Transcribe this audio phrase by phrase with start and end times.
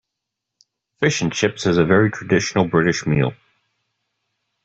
[0.99, 3.33] Fish and chips is a very traditional British meal